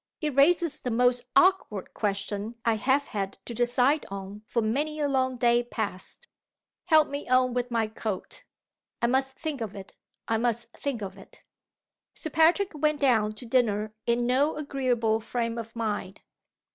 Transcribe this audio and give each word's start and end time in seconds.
It 0.19 0.35
raises 0.35 0.79
the 0.79 0.89
most 0.89 1.25
awkward 1.35 1.93
question 1.93 2.55
I 2.65 2.73
have 2.73 3.05
had 3.05 3.37
to 3.45 3.53
decide 3.53 4.03
on 4.09 4.41
for 4.47 4.59
many 4.59 4.99
a 4.99 5.07
long 5.07 5.37
day 5.37 5.61
past. 5.61 6.27
Help 6.85 7.07
me 7.07 7.27
on 7.29 7.53
with 7.53 7.69
my 7.69 7.85
coat. 7.85 8.43
I 8.99 9.05
must 9.05 9.33
think 9.35 9.61
of 9.61 9.75
it! 9.75 9.93
I 10.27 10.37
must 10.37 10.71
think 10.75 11.03
of 11.03 11.19
it!" 11.19 11.43
Sir 12.15 12.31
Patrick 12.31 12.71
went 12.73 12.99
down 12.99 13.33
to 13.33 13.45
dinner 13.45 13.93
in 14.07 14.25
no 14.25 14.55
agreeable 14.55 15.19
frame 15.19 15.59
of 15.59 15.75
mind. 15.75 16.21